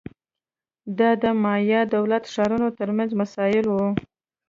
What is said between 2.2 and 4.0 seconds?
ښارونو ترمنځ مسایل وو